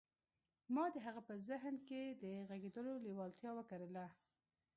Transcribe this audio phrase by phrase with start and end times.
[0.75, 4.05] ما د هغه په ذهن کې د غږېدلو لېوالتیا وکرله